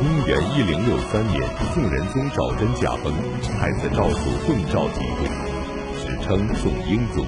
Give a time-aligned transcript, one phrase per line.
[0.00, 3.12] 公元一零六三年，宋仁宗赵祯驾崩，
[3.60, 5.28] 太子赵曙奉诏即位，
[6.00, 7.26] 史称宋英宗。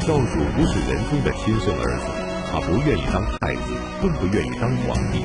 [0.00, 2.08] 赵曙不是仁宗的亲生儿子，
[2.50, 5.20] 他不愿意当太子，更不愿意当皇帝。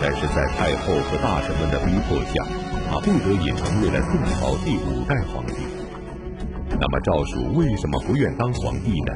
[0.00, 2.46] 但是在太后和大臣们的逼迫下，
[2.88, 5.54] 他不得已成为了宋朝第五代皇帝。
[6.78, 9.12] 那么赵曙为什么不愿当皇帝呢？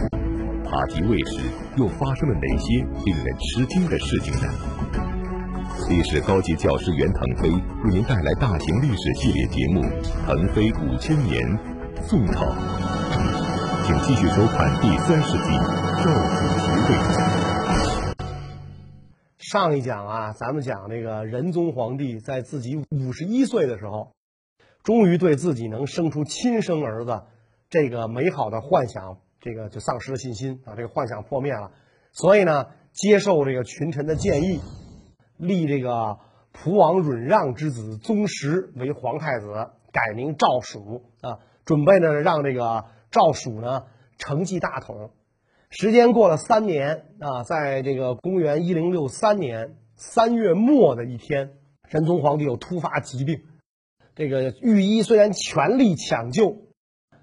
[0.68, 1.46] 他即位时
[1.76, 4.52] 又发生了哪些令人吃惊的事情呢？
[5.88, 9.82] 历史高级教师袁腾飞为您带来大型历史系列节目
[10.26, 11.46] 《腾飞五千年·
[12.02, 12.46] 宋朝》，
[13.84, 15.38] 请继续收看第三十集
[16.02, 16.96] 《赵曙即位》。
[19.38, 24.12] 上一讲啊，咱们讲这个仁宗皇帝在自己五十一岁的时候，
[24.82, 27.24] 终于对自己能生出亲生儿子
[27.68, 31.72] 这个美好的幻想，这个就丧失了信心啊，这个幻想破灭了。
[32.12, 34.60] 所以呢，接受这个群臣的建议。
[35.36, 36.18] 立这个
[36.52, 43.84] 蒲王允让之子宗实为皇太子，改名赵曙啊，准备呢让这个赵曙呢
[44.18, 45.10] 承继大统。
[45.70, 51.54] 时间过了三年啊，在这个公元一零六三年三月末的一天，
[51.88, 53.42] 仁宗皇帝有突发疾病，
[54.14, 56.56] 这个御医虽然全力抢救，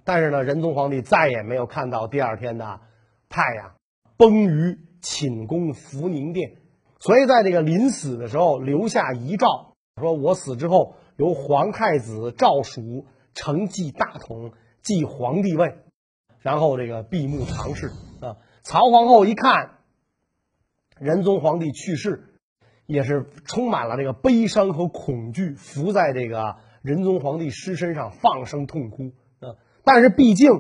[0.04, 2.82] 但是呢，仁宗皇帝再也没有看到第二天的
[3.30, 3.76] 太阳，
[4.18, 6.58] 崩于寝宫福宁殿。
[7.02, 14.52] 所以，在这个临死的时候，留下遗诏，说我死之后，由皇太子赵曙承继大统，
[14.84, 15.80] 继皇帝位，
[16.42, 17.88] 然后这个闭目长逝
[18.22, 18.38] 啊。
[18.62, 19.80] 曹皇后一看，
[21.00, 22.36] 仁宗皇帝去世，
[22.86, 29.58] 也是充满了这个悲伤和恐惧，伏在这个仁宗皇帝尸身上放声痛哭啊。
[29.84, 30.52] 但是，毕竟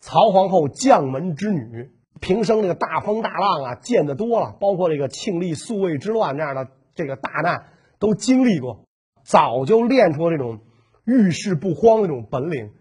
[0.00, 1.92] 曹皇后将门之女。
[2.20, 7.66] 平生这个大风大浪啊，见得多了，包括这个庆历宿卫之乱这样的这个大难
[7.98, 8.84] 都经历过，
[9.22, 10.60] 早就练出这种
[11.04, 12.72] 遇事不慌的这种本领，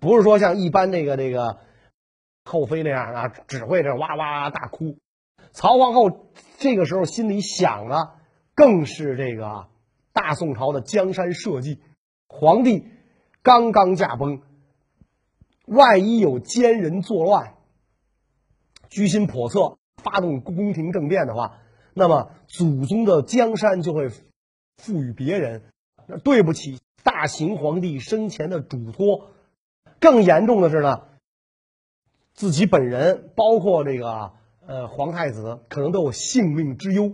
[0.00, 1.58] 不是说像一般这个这个
[2.44, 4.96] 后妃那样啊，只会这哇哇大哭。
[5.52, 8.10] 曹皇后这个时候心里想的
[8.54, 9.66] 更是这个
[10.12, 11.78] 大宋朝的江山社稷，
[12.28, 12.86] 皇帝
[13.42, 14.42] 刚刚驾崩，
[15.66, 17.54] 万一有奸人作乱。
[18.90, 21.58] 居心叵测，发动宫廷政变的话，
[21.94, 24.10] 那么祖宗的江山就会
[24.76, 25.62] 赋予别人，
[26.24, 29.30] 对不起大秦皇帝生前的嘱托。
[30.00, 31.02] 更严重的是呢，
[32.32, 34.32] 自己本人，包括这个
[34.66, 37.12] 呃皇太子，可能都有性命之忧，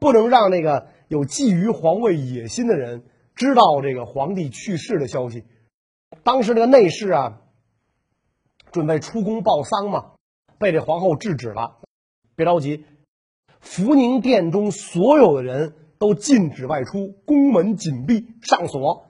[0.00, 5.44] 不能让那个有觊觎皇位野心的人知道这个皇帝去世的消息。
[6.22, 7.42] 当时这个内侍啊，
[8.72, 10.12] 准备出宫报丧嘛。
[10.58, 11.76] 被这皇后制止了，
[12.34, 12.84] 别着急，
[13.60, 19.06] 福宁殿中所有的人都禁止外出，宫门紧闭上锁，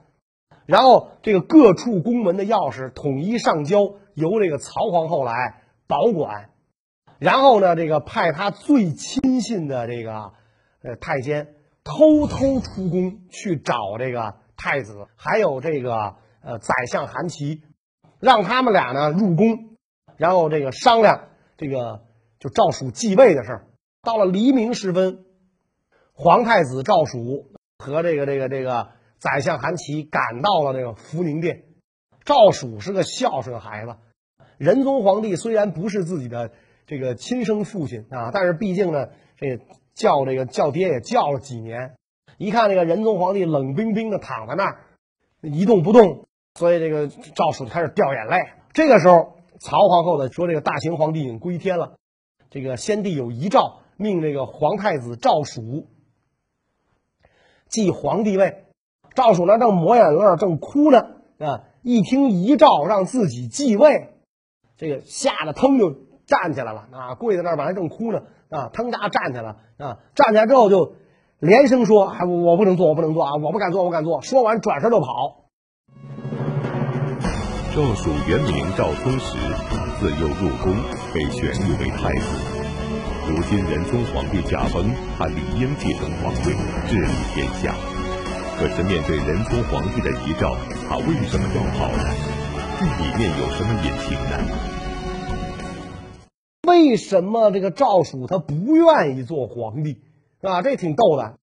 [0.67, 3.79] 然后这个各处宫门的钥匙统一上交，
[4.13, 6.51] 由这个曹皇后来保管，
[7.17, 10.33] 然后呢，这个派他最亲信的这个
[10.83, 17.63] 呃太监偷偷出宫去找这个太子，还有这个呃宰相韩琦，
[18.19, 19.77] 让他们俩呢入宫，
[20.15, 21.28] 然后这个商量。
[21.59, 22.05] 这个
[22.39, 23.67] 就赵曙继位的事儿，
[24.01, 25.25] 到了黎明时分，
[26.13, 31.65] 皇太子赵曙和这个这个这个宰相韩琦赶到了这个福宁殿。
[32.23, 33.97] 赵曙是个孝顺的孩子，
[34.57, 36.51] 仁宗皇帝虽然不是自己的
[36.87, 39.59] 这个亲生父亲啊，但是毕竟呢，这
[39.93, 41.95] 叫这个叫爹也叫了几年。
[42.37, 44.79] 一看这个仁宗皇帝冷冰冰的躺在那儿，
[45.41, 48.37] 一动不动，所以这个赵曙开始掉眼泪。
[48.71, 49.38] 这个时候。
[49.59, 51.97] 曹皇后呢说：“这个大秦皇帝已经归天了，
[52.49, 55.87] 这个先帝有遗诏，命这个皇太子赵曙
[57.67, 58.65] 继皇帝位。
[59.15, 60.99] 赵曙呢正抹眼泪，正哭呢
[61.39, 61.63] 啊！
[61.81, 64.13] 一听遗诏让自己继位，
[64.77, 65.93] 这个吓得腾就
[66.25, 67.15] 站起来了啊！
[67.15, 69.99] 跪在那儿，本来正哭呢啊，腾家站起来啊！
[70.15, 70.93] 站起来之后就
[71.39, 73.35] 连声说：‘哎，我不能坐，我不能坐啊！
[73.35, 75.45] 我不敢坐，我不敢坐！’说完转身就跑。”
[77.79, 79.37] 赵曙原名赵宗实，
[80.01, 80.75] 自幼入宫，
[81.13, 82.27] 被选立为太子。
[83.25, 86.51] 如今仁宗皇帝驾崩，他理应继承皇位，
[86.89, 87.73] 治理天下。
[88.57, 90.57] 可是面对仁宗皇帝的遗诏，
[90.89, 92.03] 他为什么要跑呢？
[92.81, 94.35] 这里面有什么隐情呢？
[96.67, 100.01] 为什么这个赵曙他不愿意做皇帝，
[100.41, 100.61] 是吧？
[100.61, 101.37] 这挺逗的。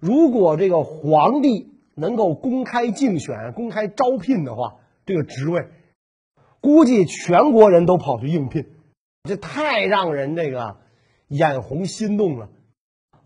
[0.00, 4.74] 如果这个皇帝能够公开竞选、公开招聘的话，
[5.06, 5.68] 这个职位，
[6.60, 8.66] 估计全国人都跑去应聘，
[9.24, 10.76] 这太让人这个
[11.28, 12.48] 眼红心动了。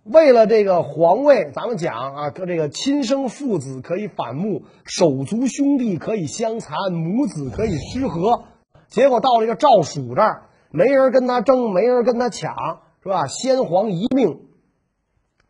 [0.05, 8.44] 为了这个皇位，咱们讲啊，这个亲生父子可以反目，手足兄弟可以相残，母子可以失和。
[8.88, 13.29] 结果到这个赵蜀这儿，没人跟他争，没人跟他抢，是吧？
[13.29, 14.40] 先皇一命，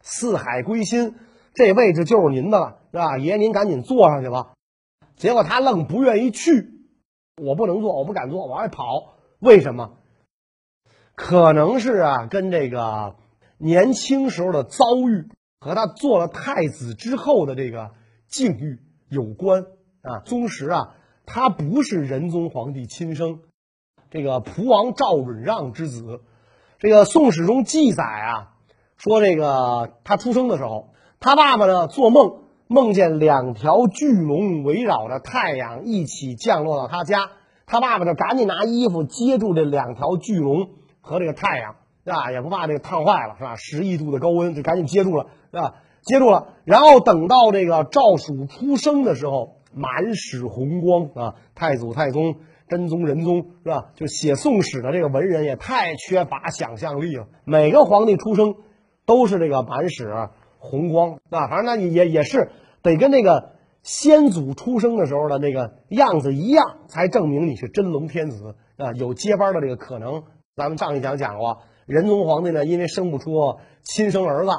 [0.02, 1.14] 四海归心，
[1.54, 3.16] 这位置就是您的了，是吧？
[3.16, 4.52] 爷您赶紧坐上去吧。
[5.16, 6.68] 结果他愣不愿意去，
[7.36, 9.14] 我不能做，我不敢做，往外跑。
[9.38, 9.92] 为什么？
[11.14, 13.16] 可能是啊，跟这个
[13.58, 15.28] 年轻时候的遭遇
[15.60, 17.92] 和他做了太子之后的这个
[18.26, 19.66] 境遇有关
[20.02, 20.20] 啊。
[20.24, 20.94] 宗实啊。
[21.24, 23.42] 他不是仁宗皇帝亲生，
[24.10, 26.20] 这个蒲王赵允让之子。
[26.80, 28.54] 这个《宋史》中记载啊，
[28.96, 37.30] 说这个他出生的时候，他爸爸呢做梦梦见两条巨龙围绕着太阳一起降落到他家，
[37.66, 40.70] 他爸爸就赶紧拿衣服接住这两条巨龙
[41.00, 42.32] 和这个太阳，是吧？
[42.32, 43.56] 也不怕这个烫坏了，是吧？
[43.56, 45.74] 十亿度的高温就赶紧接住了，是吧？
[46.02, 49.56] 接住了，然后等到这个赵曙出生的时候。
[49.74, 51.34] 满室红光啊！
[51.54, 52.36] 太祖、太宗、
[52.68, 53.86] 真宗、仁宗是吧？
[53.94, 57.26] 就写宋史的这个文人也太缺乏想象力了。
[57.46, 58.54] 每个皇帝出生
[59.06, 60.08] 都是这个满室
[60.62, 61.48] 红光啊！
[61.48, 62.50] 反正那也也是
[62.82, 70.22] 得跟那个先祖出生的时候的那个样子一样，才证明你是真龙天子啊，有接班的这个可能。
[70.54, 74.50] 咱们上一讲讲过，仁宗皇帝呢，因为生不出亲生儿子，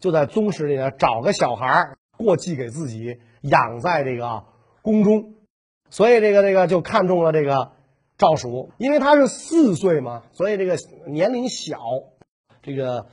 [0.00, 3.20] 就在宗室里呢找个小孩过继给自己。
[3.42, 4.42] 养在这个
[4.82, 5.34] 宫中，
[5.88, 7.72] 所以这个这个就看中了这个
[8.18, 10.76] 赵曙，因为他是四岁嘛，所以这个
[11.06, 11.78] 年龄小，
[12.60, 13.06] 这个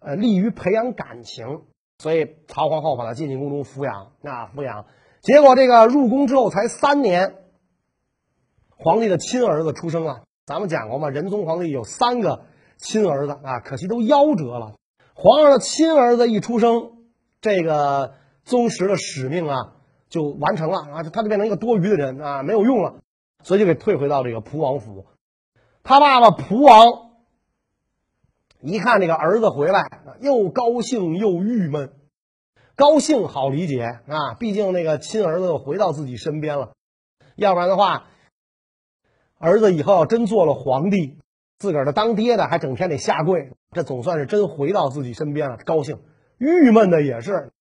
[0.00, 1.62] 呃利于培养感情，
[1.98, 4.86] 所以曹皇后把他进进宫中抚养啊抚养。
[5.20, 7.36] 结果这个入宫之后才三年，
[8.76, 10.22] 皇帝的亲儿子出生了。
[10.46, 12.44] 咱们讲过嘛，仁宗皇帝有三个
[12.76, 14.74] 亲儿子啊，可惜都夭折了。
[15.14, 16.92] 皇上的亲儿子一出生，
[17.40, 18.14] 这个
[18.44, 19.74] 宗室的使命啊。
[20.10, 21.02] 就完成了啊！
[21.02, 22.94] 他就变成一个多余的人啊，没有用了，
[23.42, 25.04] 所以就给退回到这个蒲王府。
[25.82, 27.07] 他爸爸蒲王
[28.60, 29.82] 一看这个儿子回来，
[30.20, 31.92] 又高兴又郁闷。
[32.74, 36.72] 高兴好理解啊，毕竟那个亲儿子又回到自己身边了。
[37.36, 38.04] 要不然的话，
[39.38, 41.18] 儿子以后要真做了皇帝，
[41.58, 45.56] 自个儿的当爹的还整天得下跪，这总算是真回到自己身边了。
[45.64, 46.00] 高兴，
[46.38, 47.52] 郁闷的也是，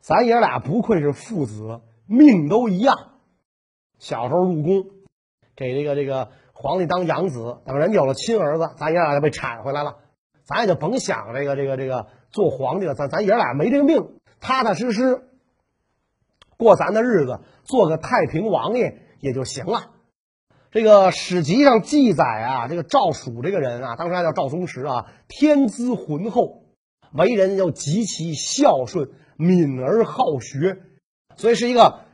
[0.00, 1.80] 咱爷俩不愧是父子。
[2.10, 2.94] 命都一样，
[3.98, 4.86] 小时候入宫，
[5.54, 9.96] 给这个这个皇帝当养子，等人有了亲儿子，咱爷俩就被铲回来了，
[10.48, 15.28] 咱也就甭想这个这个这个做皇帝了，咱咱爷俩没这个命，踏踏实实
[16.56, 19.90] 过咱的日子，做个太平王爷也就行了。
[20.70, 26.62] 这个史籍上记载啊，这个赵曙这个人啊，当时还叫赵宗实啊，天资浑厚，
[27.12, 30.78] 为人又极其孝顺，敏而好学。
[31.36, 32.06] 所以是一个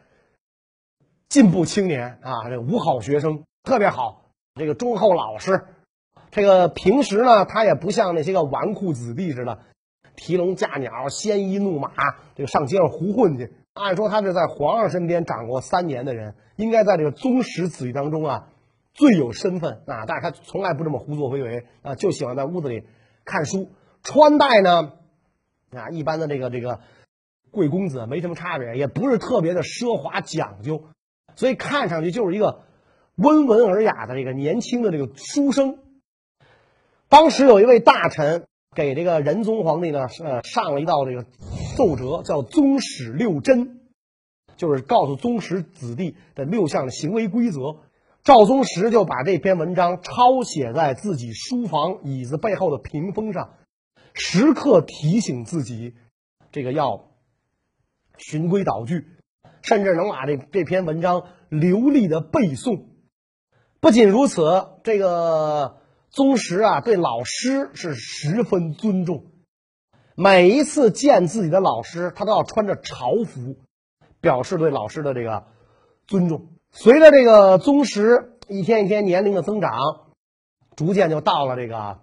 [1.29, 5.67] 进步青年啊，这五好学生特别好，这个忠厚老实。
[6.35, 9.61] 这个平时呢，他也不像那些个纨绔子弟似的，
[10.17, 11.93] 提笼架鸟、鲜衣怒马，
[12.35, 13.53] 这个上街上胡混去。
[13.73, 18.49] 按说他是在皇上身边长过三年的人，应该在这个宗室子弟当中啊
[18.93, 20.07] 最有身份啊。
[20.09, 22.83] 但是他从来不这么胡作非为啊，就喜欢在屋子里
[23.25, 23.71] 看书。
[24.03, 24.93] 穿戴呢
[25.71, 26.81] 啊，一般的这个这个。
[27.53, 30.87] 贵公子没什么差别，也不是特别的奢华讲究，
[31.37, 32.65] 所以看上去就是一个
[33.15, 35.79] 温文尔雅的这个年轻的这个书生。
[37.15, 38.45] 当时有一位大臣
[38.75, 41.23] 给这个仁宗皇帝呢，呃，上了一道这个
[41.77, 43.69] 奏折，叫《宗室六真》，
[44.57, 47.77] 就是告诉宗室子弟的六项行为规则。
[48.25, 53.55] 赵宗实就把这篇文章抄写在自己书房椅子背后的屏风上，
[54.13, 55.95] 时刻提醒自己，
[56.51, 57.11] 这个要。
[58.19, 59.07] 循规蹈矩，
[59.63, 62.87] 甚至能把这这篇文章流利的背诵。
[63.79, 65.77] 不仅如此，这个
[66.15, 69.27] 宗实啊，对老师是十分尊重。
[70.15, 73.57] 每一次见自己的老师，他都要穿着朝服，
[74.21, 75.47] 表示对老师的这个
[76.07, 76.53] 尊重。
[76.71, 79.73] 随着这个宗实一天一天年龄的增长，
[80.77, 82.01] 逐渐就到了这个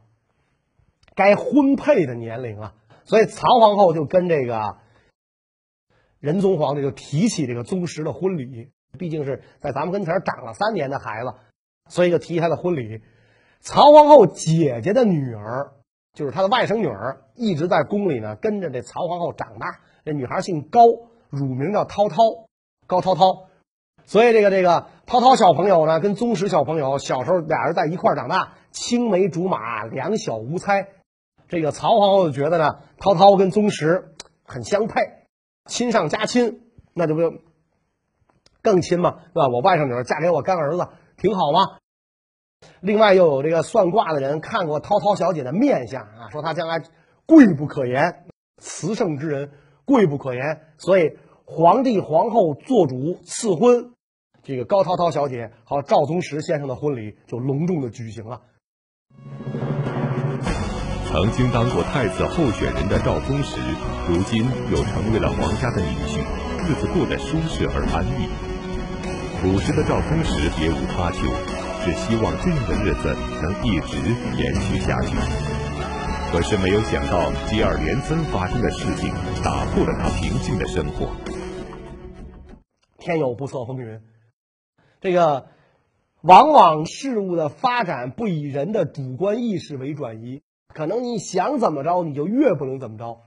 [1.16, 2.74] 该婚配的年龄了。
[3.06, 4.78] 所以曹皇后就跟这个。
[6.20, 11.34] 仁宗皇帝就提起这个宗实的婚礼，毕竟是在咱们跟前长了三年的孩子，
[11.90, 13.02] 所以就提他的婚礼。
[13.62, 15.72] 曹皇后姐姐的女儿，
[16.14, 19.80] 就是她的外甥女儿，一直在宫里呢，跟着这曹皇后长大。
[20.04, 20.82] 这女孩姓高，
[21.30, 22.16] 乳名叫涛涛，
[22.88, 23.48] 高涛涛。
[24.04, 30.88] 所以这个这个涛涛小朋友呢，跟宗实小朋友小时候俩人在一块长大，青梅竹马，两小无猜。
[31.48, 35.02] 这个曹皇后就觉得呢，涛涛跟宗实很相配，
[35.66, 36.62] 亲上加亲，
[36.96, 37.22] 那就不
[38.64, 39.50] 更亲嘛，对吧？
[39.50, 40.88] 我外甥女儿嫁给我干儿子，
[41.18, 41.78] 挺好吗？
[42.82, 46.82] 另外又有这个算卦的人看过涛涛小姐的面相啊，说她将来
[47.26, 48.26] 贵不可言，
[48.58, 49.52] 慈圣之人，
[49.86, 50.62] 贵不可言。
[50.78, 53.92] 所以皇帝皇后做主赐婚，
[54.44, 58.42] 这个高涛涛小姐和赵宗实先生的婚礼就隆重的举行了。
[61.12, 63.60] 曾经当过太子候选人的赵宗实，
[64.08, 66.24] 如今又成为了皇家的女婿，
[66.66, 68.30] 日子过得舒适而安逸。
[69.42, 71.28] 朴实的赵宗实别无他求，
[71.84, 73.98] 只希望这样的日子能一直
[74.42, 75.16] 延续下去。
[76.32, 79.10] 可是没有想到，接二连三发生的事情
[79.44, 81.10] 打破了他平静的生活。
[82.98, 84.00] 天有不测风云，
[85.02, 85.48] 这个
[86.22, 90.42] 往往事物的发展不以人的主观意识为转移。
[90.68, 93.24] 可能你想怎么着，你就越不能怎么着。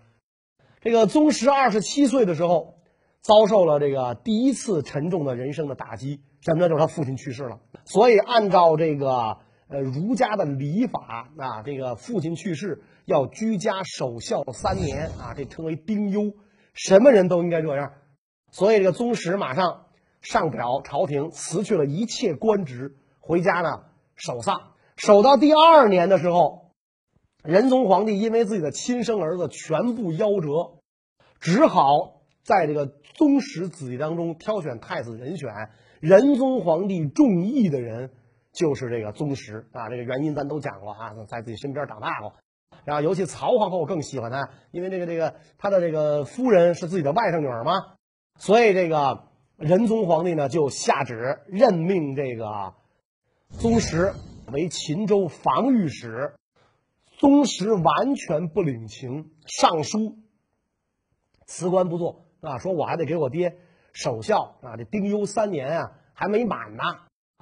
[0.81, 2.77] 这个宗实二十七岁的时候，
[3.25, 6.69] 遭受了这个第一次沉重的人生的打击，什么呢？
[6.69, 7.59] 就是他父亲去世了。
[7.85, 9.39] 所以按照这个
[9.69, 16.35] 呃儒家的礼法啊，这个父亲去世要居家守孝三年啊，这称为丁忧。
[16.75, 17.93] 什么人都应该这样。
[18.53, 19.87] 所以这个宗实马上
[20.21, 24.75] 上表朝廷，辞去了一切官职，回家呢守丧。
[24.97, 26.63] 守到第二年的时候。
[27.43, 30.79] 仁宗皇帝因为自己的亲生儿子全部夭折，
[31.41, 32.14] 只好
[32.45, 35.51] 在这个宗室子弟当中挑选太子人选。
[36.01, 38.13] 仁宗皇帝中意的人
[38.53, 42.35] 就是这个宗实啊，这个原因咱都讲过啊，在自己身边长大过。
[42.85, 47.73] 然后尤其曹皇后更喜欢他，因为这个这个他的这个夫人是自己的外甥女儿嘛，
[48.39, 52.75] 所以这个仁宗皇帝呢就下旨任命这个
[53.49, 54.13] 宗实
[54.53, 56.35] 为秦州防御使。
[57.17, 60.19] 宗实完全不领情，上书
[61.47, 63.57] 辞官不做啊，说我还得给我爹
[63.93, 66.83] 守孝啊，这丁忧三年啊还没满呢，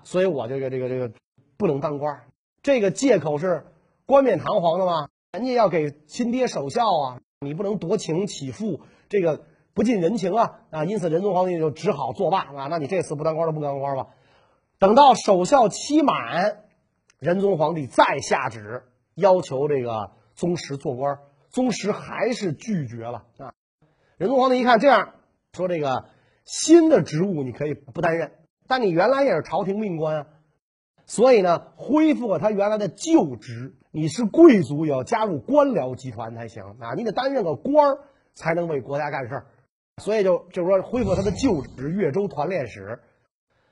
[0.05, 1.13] 所以我这个这个这个
[1.57, 2.23] 不能当官。
[2.63, 3.67] 这个借口是
[4.07, 5.09] 冠冕堂皇的吗？
[5.33, 9.45] 人家要给亲爹守孝啊，你不能夺情起父，这个
[9.75, 10.85] 不近人情啊啊！
[10.85, 12.69] 因此仁宗皇帝就只好作罢啊。
[12.69, 14.09] 那你这次不当官就不当官吧。
[14.79, 16.65] 等到守孝期满，
[17.19, 18.85] 仁宗皇帝再下旨。
[19.15, 21.19] 要求这个宗实做官，
[21.51, 23.53] 宗实还是拒绝了啊。
[24.19, 25.15] 仁宗皇帝一看这样，
[25.53, 26.07] 说这个
[26.45, 28.33] 新的职务你可以不担任，
[28.67, 30.27] 但你原来也是朝廷命官啊，
[31.07, 33.75] 所以呢，恢复了他原来的旧职。
[33.91, 37.99] 你是贵族，也要加入官僚集团才行啊，你得担任个官儿
[38.35, 39.47] 才能为国家干事儿。
[40.03, 43.01] 所以就就是说，恢复他的旧职，越州团练使。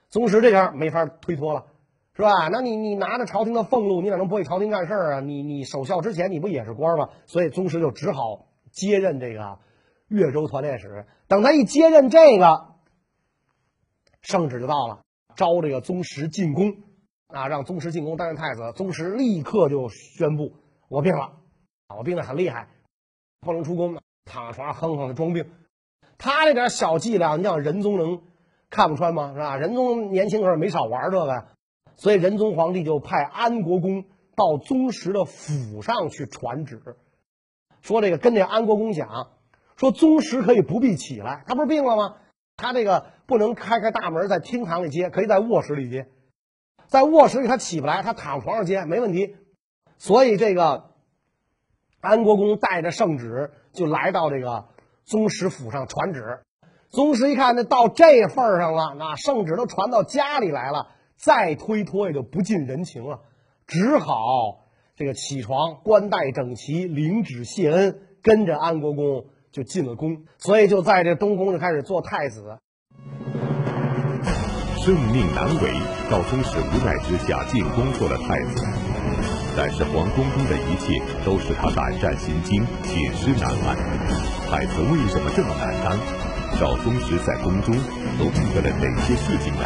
[0.09, 1.67] 宗实这边没法推脱了。
[2.13, 2.49] 是吧？
[2.49, 5.21] 那你你拿着朝廷的俸禄，你哪能不为朝廷干事儿啊？
[5.21, 7.09] 你你守孝之前，你不也是官吗？
[7.25, 9.59] 所以宗实就只好接任这个
[10.11, 11.07] 越州团练使。
[11.27, 12.75] 等他一接任这个，
[14.21, 15.01] 圣旨就到了，
[15.37, 16.75] 招这个宗实进宫
[17.29, 18.73] 啊，让宗实进宫担任太子。
[18.77, 20.53] 宗实立刻就宣布：
[20.89, 21.33] 我病了，
[21.97, 22.69] 我病得很厉害，
[23.41, 25.51] 不能出宫，躺在床上哼哼的装病。
[26.19, 28.21] 他这点小伎俩，你想仁宗能
[28.69, 29.33] 看不穿吗？
[29.33, 29.57] 是吧？
[29.57, 31.47] 仁宗年轻时候没少玩这个。
[31.97, 36.81] 所以仁宗皇帝就派安国公到宗实的府上去传旨，
[37.83, 39.33] 说这个跟这安国公讲，
[39.81, 42.17] 说宗实可以不必起来，他不是病了吗？
[42.59, 46.07] 他这个不能开开大门在厅堂里接，可以在卧室里接，
[46.87, 49.37] 在卧室里他起不来，他躺床上接没问题。
[49.97, 50.91] 所以这个
[52.03, 54.69] 安国公带着圣旨就来到这个
[55.05, 56.41] 宗实府上传旨，
[56.91, 60.89] 宗实一看那到这份上了，那圣旨都传到家里来了。
[61.17, 63.21] 再推脱也就不近人情了，
[63.67, 72.59] 只好这个起床，冠带整齐，领旨谢恩，跟着安国公就进了宫，所以就在这东宫就开始做太子。
[74.79, 75.73] 圣命难违，
[76.11, 78.65] 赵宗实无奈之下进宫做了太子，
[79.57, 83.77] 但是皇宫中的一切都使他胆战心惊，寝食难安。
[84.49, 85.99] 太子为什么这么难当？
[86.59, 87.75] 赵宗实在宫中
[88.19, 89.65] 都遇到了哪些事情呢？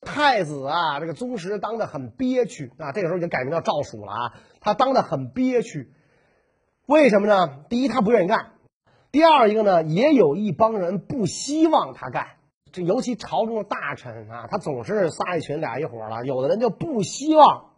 [0.00, 4.32] 太子啊，这个宗实当的很憋屈啊，这个时候已经改名叫赵曙了啊。
[4.60, 5.92] 他当的很憋屈，
[6.86, 7.64] 为什么呢？
[7.68, 8.52] 第一，他不愿意干；
[9.12, 12.36] 第二一个呢，也有一帮人不希望他干。
[12.72, 16.24] 这尤其朝中的大臣啊，他总是仨一群俩一伙了。
[16.24, 17.70] 有的人就不希望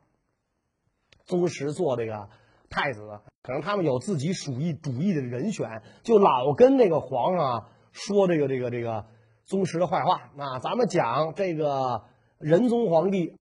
[1.24, 2.28] 宗实做这个
[2.70, 9.06] 太子，可能他们有自己属意主义的人选，就老跟这个皇上啊说这个这个这个
[9.44, 10.30] 宗实的坏话。
[10.36, 12.04] 那咱们讲这个。
[12.40, 13.36] 仁宗皇帝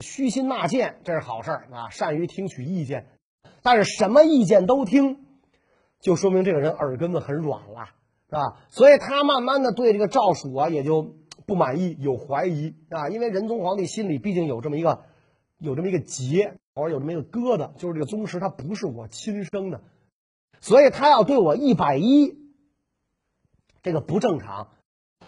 [0.00, 3.06] 虚心纳谏，这是好事儿啊，善于听取意见。
[3.62, 5.24] 但是什么意见都听，
[6.00, 7.86] 就说明这个人耳根子很软了，
[8.28, 8.56] 是吧？
[8.68, 11.14] 所以他慢慢的对这个赵曙啊也就
[11.46, 13.08] 不满意，有怀疑啊。
[13.08, 15.02] 因为仁宗皇帝心里毕竟有这么一个
[15.58, 19.82] 有这么一个结，或者有这么一个疙瘩，就是这个宗室他不是我亲生的，
[20.60, 22.36] 所以他要对我一百一，
[23.82, 24.68] 这个不正常。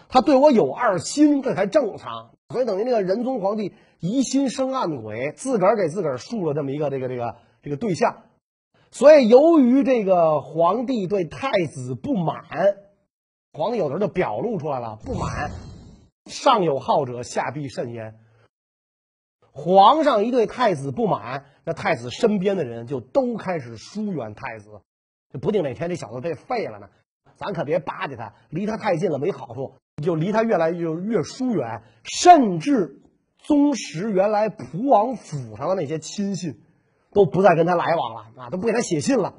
[0.09, 2.35] 他对我有二心，这才正常。
[2.49, 8.25] 所以等于那个仁宗皇帝疑心生暗鬼，自个儿给自个儿竖了这么一个这个这个这个对象。
[8.91, 12.43] 所以由于这个皇帝对太子不满，
[13.53, 15.49] 皇帝有时候就表露出来了不满。
[16.25, 18.19] 上有好者，下必甚焉。
[19.51, 24.81] 皇上一对太子不满，那太子身边的人就都开始疏远太子，
[25.31, 26.89] 就不定哪天这小子被废了呢。
[27.35, 33.01] 咱可别巴结他，离他太近了没好处，就离他越来越越疏远，甚至
[33.39, 36.61] 宗室原来蒲王府上的那些亲信，
[37.13, 39.35] 都不再跟他来往了啊，都不给他写信了。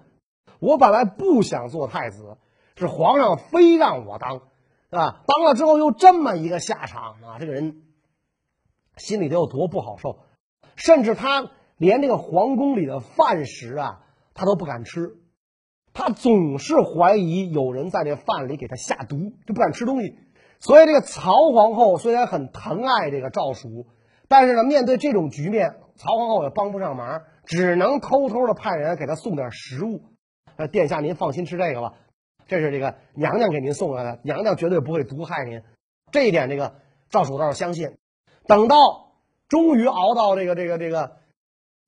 [0.60, 2.38] 我本来不想做太子，
[2.76, 4.42] 是皇上非让我当，
[4.90, 7.82] 啊，当了之后又这么一个下场啊，这个人
[8.96, 10.18] 心里得有多不好受，
[10.76, 14.00] 甚至他连这个皇宫里的饭食啊，
[14.34, 15.16] 他都不敢吃。
[15.92, 20.18] 他总是怀疑有人在这饭里给他下毒，就不敢吃东西。
[20.58, 23.86] 所以这个曹皇后虽然很疼爱这个赵曙，
[24.26, 30.02] 但是呢，面对这种局面，曹皇后也帮不上忙，只能偷偷的派人给他送点食物。
[30.56, 31.94] 呃，殿下您放心吃这个吧，
[32.46, 35.62] 这是这个娘娘给您送来的，娘娘绝对不会毒害您。
[36.10, 36.74] 这一点，这个
[37.10, 37.96] 赵曙倒是相信。
[38.46, 38.76] 等到
[39.48, 41.16] 终于熬到这个这个这个。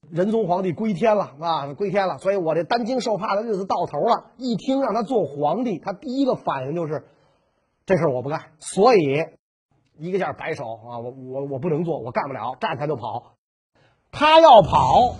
[0.08, 4.30] 仁宗皇帝归天了啊，归天了，所以我这担惊受怕的日子到头了。
[4.36, 7.06] 一听让他做皇帝，他第一个反应就是
[7.86, 9.00] 这事我不干，所以
[9.98, 13.32] 一个劲摆手啊，我我我不能做，我干不了，站起来就跑。
[14.12, 15.16] 他要跑，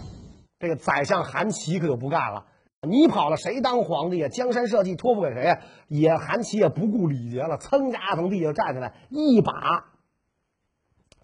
[0.58, 2.46] 这个宰相韩琦可就不干了。
[2.82, 4.28] 你跑了，谁当皇帝啊？
[4.28, 5.60] 江山社稷托付给谁呀？
[5.88, 9.86] 也韩琦也不顾礼节了，噌家从地下站起来，一把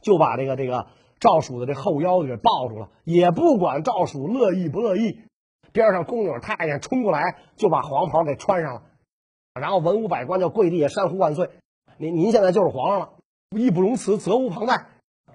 [0.00, 0.86] 就把这个这个。
[1.20, 5.20] 赵曙的这后腰给抱住了，也不管赵曙乐意不乐意。
[5.70, 8.82] 边上宫女太监冲过来，就把黄袍给穿上了，
[9.54, 11.50] 然后文武百官就跪地下山呼万岁。
[11.96, 13.10] 您您现在就是皇上了，
[13.50, 14.86] 义不容辞，责无旁贷。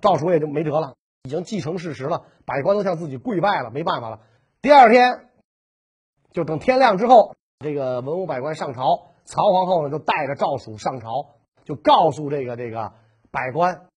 [0.02, 0.97] 赵曙也就没辙了，
[1.28, 4.22] 已经既成事实了，百官都向自己跪拜了，没办法了。
[4.62, 5.28] 第二天，
[6.32, 11.36] 就等天亮之后，这个文武百官上朝，曹皇后呢就带着赵曙上朝，
[11.66, 12.94] 就告诉这个这个
[13.30, 13.88] 百官。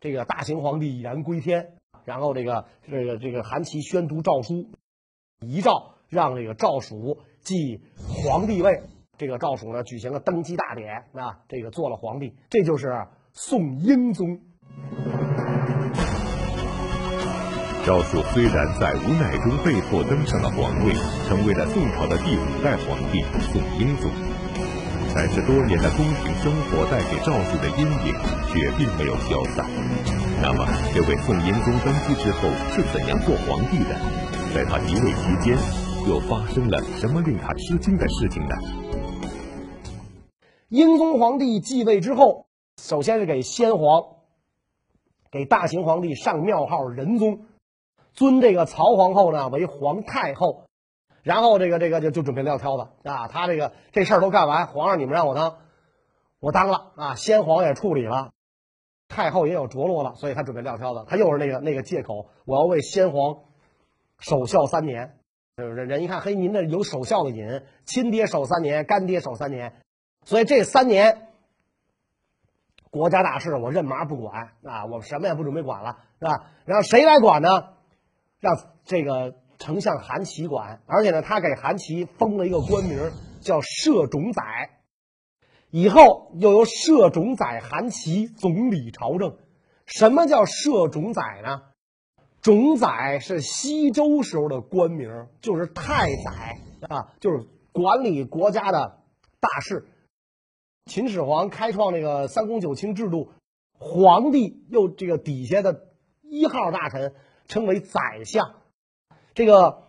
[0.00, 1.74] 这个大秦皇帝已然归天，
[2.06, 4.70] 然后这个这个这个韩琦宣读诏书，
[5.40, 8.82] 遗诏让这个赵曙继皇帝位。
[9.18, 14.40] 这个赵曙呢举行了登基大典啊，这个做了皇帝，这就是宋英宗。
[17.88, 20.92] 赵曙虽然在无奈中被迫登上了皇位，
[21.26, 24.10] 成为了宋朝的第五代皇帝宋英宗。
[25.14, 28.14] 但是多年的宫廷生活带给赵曙的阴影
[28.52, 29.64] 却并没有消散。
[30.42, 33.96] 那么，这位宋英宗登基之后是怎样做皇帝的？
[34.54, 35.56] 在他即位期间，
[36.06, 38.54] 又发生了什么令他吃惊的事情呢？
[40.68, 44.02] 英宗皇帝继位之后，首先是给先皇，
[45.32, 47.46] 给大秦皇帝上庙号仁宗，
[48.18, 50.64] 尊这个曹皇后呢为皇太后。
[51.22, 55.58] 然后这个这个就就准备撂挑子啊，他这个这事儿都干完，皇上你们让我当，
[56.40, 58.30] 我当了啊，先皇也处理了，
[59.08, 63.40] 太后也有着落了，所以他准备撂挑子，他又是那个那个借口，我要为先皇
[64.18, 65.18] 守孝三年，
[65.58, 69.74] 就是人一看，嘿，您这有守孝的瘾，亲爹守三年，干爹守三年，
[70.24, 71.28] 所以这三年
[72.90, 76.46] 国家大事我认麻不管啊，我什么也不准备管了，是吧？
[76.64, 77.74] 然后谁来管呢？
[78.40, 79.34] 让这个。
[79.60, 84.42] 丞相韩琦管，而且呢，他给韩琦封了一个官名，叫摄种宰。
[85.72, 89.36] 以后又由摄种宰韩琦总理朝政。
[89.84, 91.62] 什么叫摄种宰呢？
[92.40, 99.00] 种宰是西周时候的官名，就是太宰啊，就是管理国家的
[99.40, 99.88] 大事。
[100.84, 103.32] 秦始皇开创这个三公九卿制度，
[103.72, 105.88] 皇帝又这个底下的
[106.22, 107.12] 一号大臣
[107.48, 108.54] 称为宰相。
[109.34, 109.82] 这个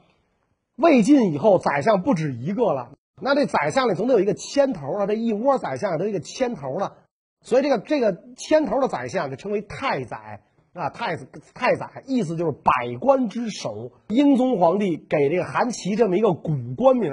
[0.76, 2.92] 魏晋以后，宰相不止一个了。
[3.22, 6.96] 那这宰相里总得有一个牵头啊，这一窝宰相都一个牵头了。
[7.42, 10.42] 所以这个这个牵头的宰相就称为太宰
[10.74, 13.92] 啊，太子太宰，意思就是百官之首。
[14.08, 17.12] 英宗皇帝给这个韩琦这么一个古官名，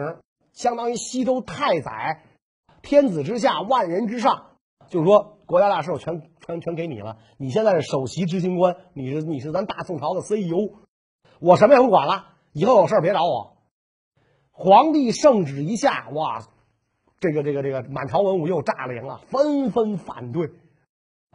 [0.53, 2.23] 相当于西周太宰，
[2.83, 4.47] 天子之下，万人之上。
[4.89, 10.75] 就是说国家大事我全全全给你了，你现在是首席执行官，你是你是咱大宋朝的 CEO，
[11.39, 13.57] 我什么也不管了，以后有事别找我。
[14.51, 16.43] 皇帝圣旨一下，哇，
[17.21, 20.51] 这个这个这个满朝文武又炸了营了，纷纷反对。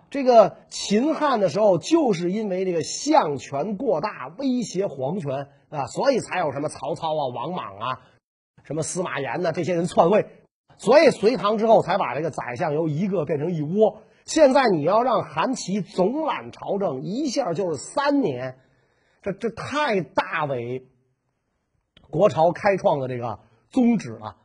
[0.09, 8.01] 这个秦汉的时候，就是因为这个相权过大，威胁皇权啊，所以才有什么曹操啊、王莽啊、
[8.65, 10.27] 什么司马炎呐这些人篡位。
[10.81, 14.01] 所以隋唐之后才把这个宰相由一个变成一窝。
[14.25, 18.57] 现在你要让韩琦总揽朝政，一下就是三年，
[19.21, 20.87] 这这太大为
[22.09, 23.37] 国朝开创的这个
[23.69, 24.37] 宗旨了。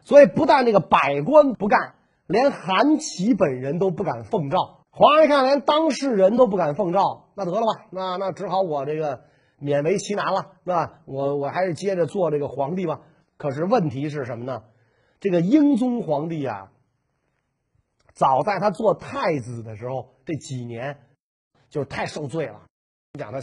[0.00, 1.94] 所以不但这个百官不干，
[2.26, 4.80] 连韩琦本人都不敢奉诏。
[4.90, 9.20] 皇上一看，连当事人都不敢奉诏，那得了吧，那那只好我这个
[9.60, 11.02] 勉为其难了，是吧？
[11.04, 13.02] 我我还是接着做这个皇帝吧。
[13.36, 14.64] 可是问题是什么呢？
[15.20, 16.72] 这个英宗皇帝啊，
[18.12, 20.98] 早在他做太子的时候，这几年
[21.70, 22.62] 就是太受罪了。
[23.18, 23.40] 讲他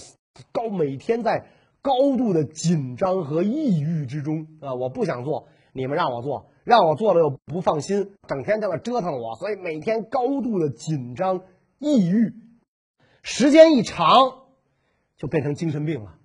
[0.52, 1.48] 高每天在
[1.82, 6.50] 高度的紧张和抑郁之中啊，我不想做，你们让我做。
[6.64, 11.44] 让我做了又不放心，整天在那折腾我，所以每天高度的紧张、
[11.78, 12.34] 抑郁，
[13.22, 14.08] 时间一长，
[15.16, 16.16] 就变成精神病了，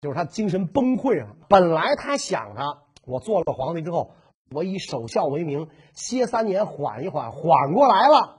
[0.00, 1.36] 就是他精神崩溃了。
[1.50, 2.62] 本来他想着，
[3.04, 4.14] 我做了皇帝之后，
[4.52, 8.38] 我以守孝为名，歇三年，缓一缓，缓过来了，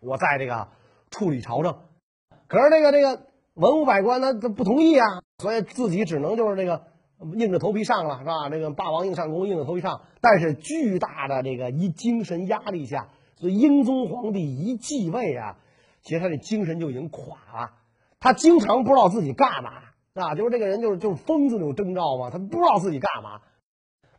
[0.00, 0.68] 我再这个
[1.10, 1.78] 处理朝政。
[2.48, 5.06] 可是这个这个文武百官他他不同意啊，
[5.38, 6.84] 所以自己只能就是这个。
[7.34, 8.48] 硬着头皮上了是吧？
[8.48, 10.00] 这个霸王硬上弓，硬着头皮上。
[10.22, 15.58] 但是巨大的这个一精神压力下，所以英宗皇帝一继位啊，
[16.00, 17.72] 其实他的精神就已经垮了。
[18.20, 19.70] 他经常不知道自己干嘛
[20.14, 23.42] 啊，就是这个人就是就是疯子那种征兆嘛，他不知道自己干嘛。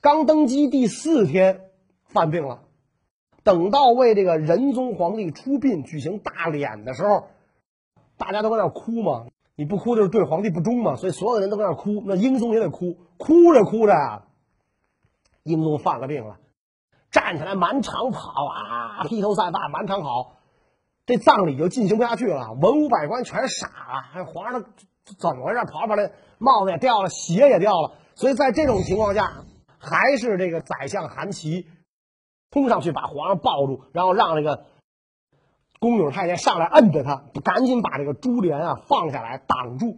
[0.01, 1.61] 刚登基第四天
[2.07, 2.63] 犯病了，
[3.43, 7.27] 等到为这个仁宗皇帝出殡举行大殓的时候，
[8.17, 9.27] 大家都在那哭嘛。
[9.55, 14.23] 你不哭就是对皇帝不忠嘛，所以所有人都在那哭，那英宗也得哭，哭着哭着啊，
[15.43, 16.37] 英宗犯了病了，
[17.11, 20.37] 站起来满场跑啊，披头散发满场跑，
[21.05, 24.63] 这葬礼就进行不下去了，文武百官全傻了，还皇上
[25.19, 25.59] 怎么回事？
[25.71, 29.43] 跑跑来，帽子也掉了，鞋也掉了，所以在这种情况下，
[29.81, 31.67] 还是这个宰相韩琦
[32.51, 34.65] 冲上去把皇上抱住，然后让这个。
[35.79, 39.97] 宫女太监上来摁着他，赶紧把这个珠帘啊放下来挡住，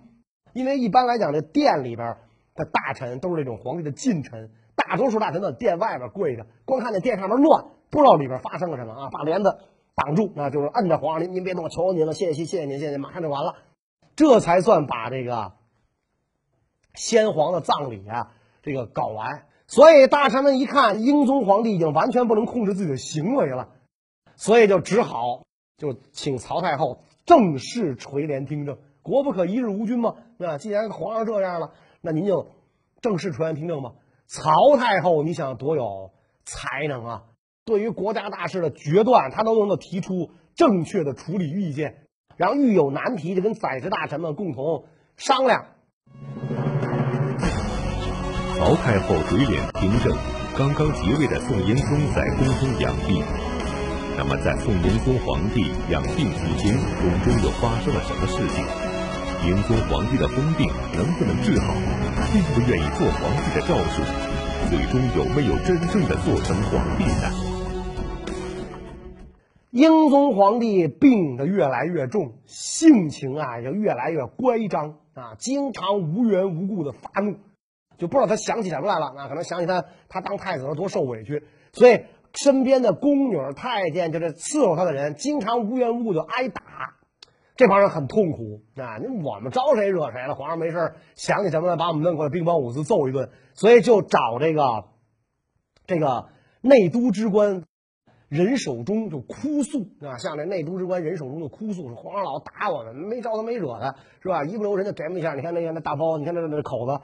[0.53, 2.19] 因为一般来讲，这殿里边
[2.55, 9.59] 的大臣都是这种皇帝的近臣，大多数大臣在殿外边跪着，光看那殿上面乱，不知道里边发生了什么啊，把帘子
[9.93, 13.57] 挡住，那就是摁着皇上，您您别动，求求您了，谢谢谢谢您，谢谢，马上就完了，
[14.15, 15.51] 这才算把这个
[16.95, 19.47] 先皇的葬礼啊这个搞完。
[19.67, 23.69] 所以大臣们一看，英宗皇帝已经完全不能控制自己的行为了，
[24.35, 25.43] 所以就只好。
[25.75, 30.15] 就请曹太后正式垂帘听政，国不可一日无君嘛。
[30.37, 32.51] 那既然皇上这样了，那您就
[33.01, 33.93] 正式垂帘听政吧。
[34.27, 36.11] 曹太后，你想多有
[36.45, 37.23] 才能啊！
[37.65, 42.05] 对于国家大事的决断，她都能够提出正确的处理意见，
[42.37, 44.85] 然后遇有难题就跟宰执大臣们共同
[45.17, 45.65] 商量。
[48.57, 50.15] 曹太后垂帘听政，
[50.55, 53.23] 刚刚即位的宋英宗在宫中养病。
[54.15, 58.63] 那么，在宋英宗皇帝养病期间，宫中又发生了什么事情？
[59.49, 61.73] 英宗皇帝的疯病能不能治好？
[62.31, 64.03] 并不愿意做皇帝的赵曙，
[64.69, 67.29] 最终有没有真正的做成皇帝呢？
[69.71, 77.37] 英宗皇帝病得越来越重，性情啊也越来越乖张啊，经常无缘无故的发怒，
[77.97, 79.27] 就不知道他想起什么来了那？
[79.27, 82.05] 可能想起他他当太子的时候多受委屈，所以。
[82.35, 86.95] 身边的宫女、太监，就是伺候他的人，经常无缘无故就挨打，
[87.55, 88.97] 这帮人很痛苦啊！
[88.97, 90.33] 你我们招谁惹谁了？
[90.33, 94.63] 皇上没事想起什么来，把我们弄过来，兵帮五司揍一顿，所以就找这个
[95.85, 96.29] 这个
[96.61, 97.65] 内都之官
[98.29, 104.43] 任守忠就哭诉啊，向这内都之官任守忠就哭诉说：皇上老打我们，没招他没惹他，是吧？
[104.43, 105.35] 一不留神就给我们一下。
[105.35, 106.99] 你看那个那大包，你看那那口子，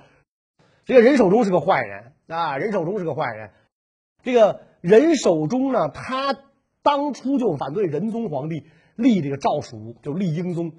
[0.89, 2.57] 这个任守忠是个坏人啊！
[2.57, 3.51] 任守忠是个坏人，
[4.23, 4.61] 这个。
[4.81, 6.37] 任守忠呢，他
[6.83, 8.63] 当初就反对仁宗皇帝
[8.95, 10.71] 立这个赵曙，就立英宗，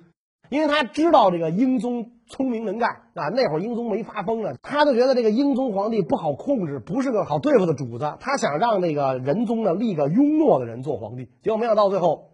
[0.48, 3.28] 因为他知道这个英宗聪明能干啊。
[3.28, 8.16] 那会儿英宗没发疯呢，他就觉得这个英宗皇帝不好控制，不是个好对付的主子。
[8.20, 12.30] 他想让那个仁宗呢立个庸懦的人做皇帝，结果没想到最后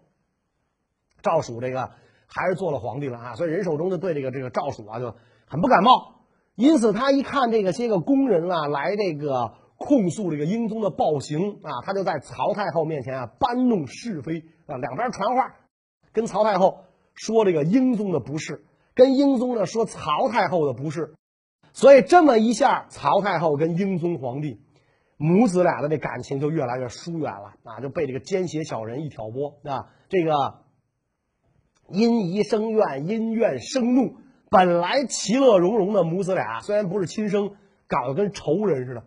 [1.21, 1.91] 赵曙这个
[2.27, 3.35] 还是做了皇帝了啊。
[3.35, 5.15] 所以任守忠就对这个这个赵曙啊就
[5.47, 6.16] 很不感冒，
[6.57, 9.53] 因此他一看这个些个工人啊来这个。
[9.79, 15.53] 控诉这个英宗的暴行啊，他就在曹太后面前啊搬弄是非啊，两边传话，
[16.13, 16.79] 跟曹太后
[17.13, 18.65] 说这个英宗的不是，
[18.95, 21.13] 跟英宗呢说曹太后的不是，
[21.73, 24.61] 所以这么一下，曹太后跟英宗皇帝
[25.15, 30.63] 母子俩的这感情就越来越疏远了啊，就被这个奸邪小人一挑拨啊，这个
[31.87, 34.15] 因疑生怨，因怨生怒，
[34.49, 37.55] 本来其乐融融的母子俩，虽然不是亲生，
[37.87, 39.03] 搞得跟仇人似的。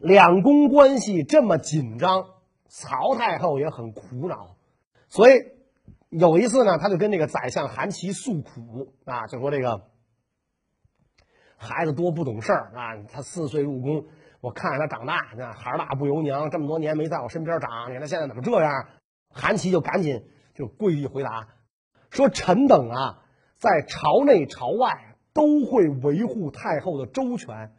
[0.00, 2.26] 两宫关系这么紧张，
[2.68, 4.56] 曹太后也很苦恼，
[5.08, 5.34] 所以
[6.08, 9.86] 有一次呢，他就跟这个宰相韩琦诉苦啊，就说这个
[11.56, 14.06] 孩子多不懂事儿啊，他四岁入宫，
[14.40, 18.86] 我看着他长大，那孩儿大不由娘，这么多年没在我身边长，你看他现在怎么这样？
[19.30, 21.48] 韩琦就赶紧就跪地回答
[22.10, 23.22] 说：“臣等啊，
[23.58, 27.72] 在朝内朝外都会维护太后的周全，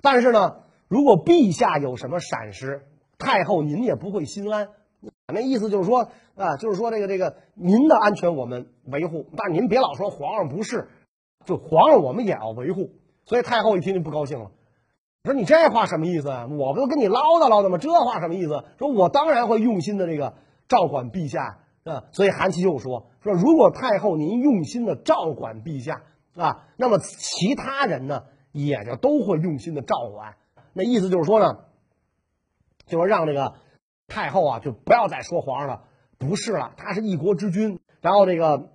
[0.00, 0.56] 但是呢。”
[0.88, 2.86] 如果陛下有什么闪失，
[3.18, 4.68] 太后您也不会心安。
[5.34, 10.86] 那意思就是说啊，就是说这个这个您的安全我们维护，但您别老说皇上不是，
[11.44, 12.92] 就皇上我们也要维护。
[13.24, 14.52] 所以太后一听就不高兴了，
[15.24, 16.46] 说你这话什么意思啊？
[16.48, 17.76] 我不都跟你唠叨唠叨吗？
[17.78, 18.62] 这话什么意思？
[18.78, 20.34] 说我当然会用心的这个
[20.68, 21.58] 照管陛下
[21.90, 22.04] 啊。
[22.12, 26.02] 所以韩琦又说说，如果太后您用心的照管陛下
[26.34, 30.36] 啊，那么其他人呢也就都会用心的照管。
[30.74, 31.64] 那意思就是说呢，
[32.86, 33.54] 就是让这个
[34.06, 35.84] 太后啊，就不要再说皇上了，
[36.18, 37.80] 不是了，他是一国之君。
[38.02, 38.70] 然后这个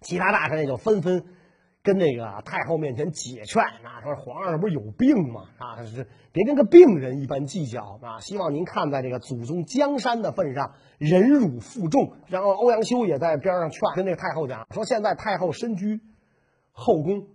[0.00, 1.24] 其他大臣也就纷纷
[1.86, 5.42] 跟那个太后面前解劝啊，说皇上不是有病吗？
[5.58, 8.18] 啊，是别跟个病人一般计较啊。
[8.18, 12.10] 希望您看在这个祖宗江山的份上，忍辱负重。
[12.26, 16.00] 然后欧阳修也在边上劝，跟这个太后讲说，现在太后身居
[16.72, 17.28] 后宫。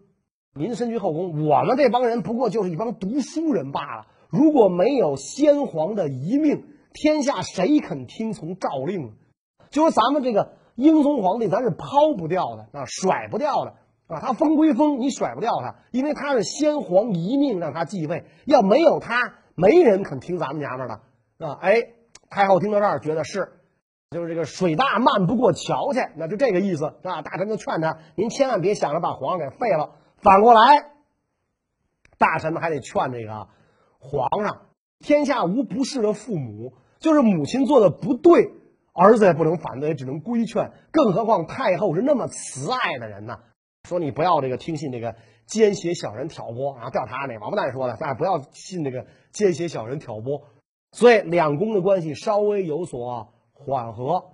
[0.54, 4.08] 您身居后宫，我们这帮人不过就是一帮读书人罢了。
[4.30, 9.14] 如果没有先皇的遗命，天下谁肯听从诏令？
[9.70, 13.76] 就说咱们这个英宗皇帝，咱是抛不掉的啊，甩不掉的
[14.12, 14.20] 啊。
[14.20, 18.26] 他封归封，你甩不掉他，因为他是先皇遗命让他继位。
[18.46, 21.58] 要没有他，没人肯听咱们娘们的啊。
[21.62, 21.82] 哎，
[22.30, 23.54] 太后听到这儿，觉得是，
[24.10, 27.22] 就是这个水大漫不过桥去，那就这个意思啊。
[27.22, 29.96] 大臣就劝他，您千万别想着把皇上给废了。
[30.18, 30.92] 反过来，
[32.18, 33.48] 大臣们还得劝这个
[34.00, 34.68] 皇上：
[35.00, 38.52] 天下无不是的父母，就是母亲做的不对，
[38.94, 40.72] 儿子也不能反对，只能规劝。
[40.92, 43.40] 更何况太后是那么慈爱的人呢？
[43.84, 45.16] 说你不要这个听信这个
[45.46, 46.90] 奸邪小人挑拨啊！
[46.90, 50.44] 调查那王八蛋说的，哎不要信这个奸邪小人挑拨。
[50.92, 54.32] 所以两宫的关系稍微有所缓和，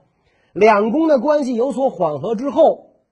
[0.54, 3.04] 两宫的关系有所缓和之后，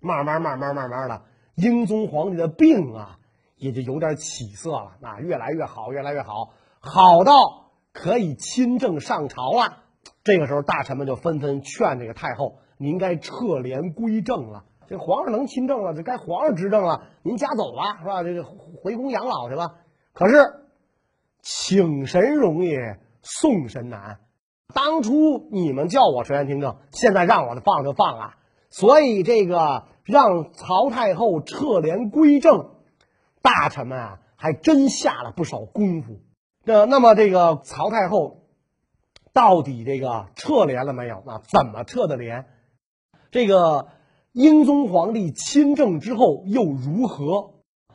[0.00, 1.22] 慢慢慢慢慢慢的。
[1.56, 3.18] 英宗皇帝的病啊，
[3.56, 7.32] 也就有点起色了啊，越来越好，越来越好，好到
[7.92, 9.82] 可以亲政上朝了。
[10.24, 14.64] 这个时候，大臣们就纷纷劝这个太后：“您该撤帘归政了。
[14.90, 18.22] 这皇上能亲政了，这该皇上执政了，您家走吧，是吧？
[18.22, 19.76] 这个回宫养老去吧。”
[20.12, 20.66] 可是，
[21.40, 22.76] 请神容易
[23.22, 24.18] 送神难。
[24.74, 28.36] 当初你们叫我垂帘听政，现在让我放就放啊。
[28.68, 29.84] 所以这个。
[30.02, 32.70] 让曹太后撤帘归政，
[33.42, 36.18] 大臣们啊还真下了不少功夫。
[36.64, 38.48] 那那么这个曹太后
[39.32, 41.18] 到底这个撤帘了没有？
[41.18, 42.46] 啊，怎么撤的帘？
[43.30, 43.88] 这个
[44.32, 47.54] 英宗皇帝亲政之后又如何？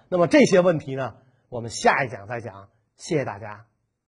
[0.10, 1.16] 那么这些问题呢？
[1.50, 2.70] 我们下一讲再讲。
[2.98, 3.66] 谢谢大家。